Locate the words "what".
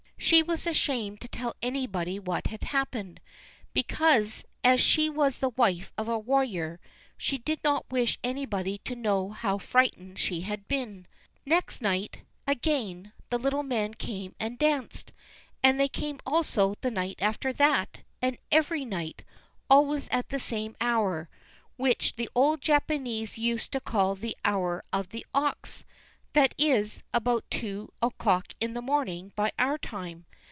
2.19-2.47